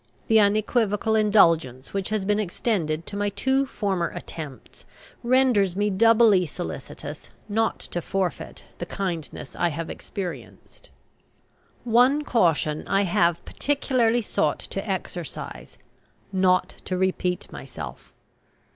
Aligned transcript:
The 0.29 0.39
unequivocal 0.39 1.13
indulgence 1.15 1.93
which 1.93 2.09
has 2.09 2.25
been 2.25 2.39
extended 2.39 3.05
to 3.05 3.15
my 3.15 3.29
two 3.29 3.67
former 3.67 4.07
attempts, 4.09 4.83
renders 5.21 5.75
me 5.75 5.91
doubly 5.91 6.47
solicitous 6.47 7.29
not 7.47 7.77
to 7.81 8.01
forfeit 8.01 8.65
the 8.79 8.87
kindness 8.87 9.55
I 9.55 9.67
have 9.69 9.91
experienced. 9.91 10.89
One 11.83 12.23
caution 12.23 12.83
I 12.87 13.03
have 13.03 13.45
particularly 13.45 14.23
sought 14.23 14.57
to 14.73 14.89
exercise: 14.89 15.77
"not 16.31 16.69
to 16.85 16.97
repeat 16.97 17.51
myself." 17.51 18.11